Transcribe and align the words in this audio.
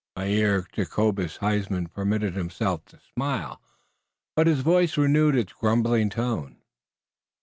Mynheer 0.17 0.65
Jacobus 0.73 1.35
Huysman 1.43 1.85
permitted 1.85 2.33
himself 2.33 2.83
to 2.85 2.99
smile. 3.13 3.61
But 4.35 4.47
his 4.47 4.61
voice 4.61 4.97
renewed 4.97 5.35
its 5.35 5.53
grumbling 5.53 6.09
tone. 6.09 6.57